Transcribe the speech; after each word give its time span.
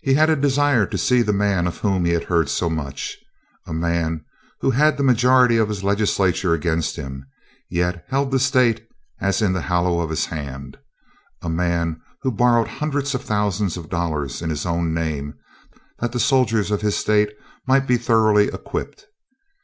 He 0.00 0.14
had 0.14 0.28
a 0.28 0.34
desire 0.34 0.86
to 0.86 0.98
see 0.98 1.22
the 1.22 1.32
man 1.32 1.68
of 1.68 1.78
whom 1.78 2.04
he 2.04 2.10
had 2.14 2.24
heard 2.24 2.48
so 2.48 2.68
much—a 2.68 3.72
man 3.72 4.24
who 4.60 4.72
had 4.72 4.96
the 4.96 5.04
majority 5.04 5.56
of 5.56 5.68
his 5.68 5.84
legislature 5.84 6.52
against 6.52 6.96
him, 6.96 7.26
yet 7.70 8.04
held 8.08 8.32
the 8.32 8.40
state 8.40 8.84
as 9.20 9.40
in 9.40 9.52
the 9.52 9.60
hollow 9.62 10.00
of 10.00 10.10
his 10.10 10.26
hand—a 10.26 11.48
man 11.48 12.00
who 12.22 12.32
borrowed 12.32 12.66
hundreds 12.66 13.14
of 13.14 13.22
thousands 13.22 13.76
of 13.76 13.88
dollars 13.88 14.42
in 14.42 14.50
his 14.50 14.66
own 14.66 14.92
name, 14.92 15.34
that 16.00 16.10
the 16.10 16.18
soldiers 16.18 16.72
of 16.72 16.80
his 16.80 16.96
state 16.96 17.32
might 17.64 17.86
be 17.86 17.96
thoroughly 17.96 18.48
equipped. 18.48 19.06